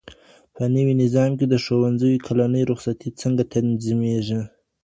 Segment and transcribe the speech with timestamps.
[0.55, 4.41] په نوي نظام کي د ښوونځیو کلنۍ رخصتۍ څنګه تنظیمیږي؟